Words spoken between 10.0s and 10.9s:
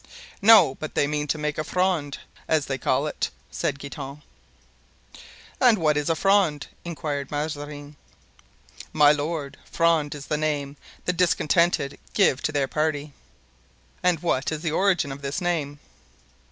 is the name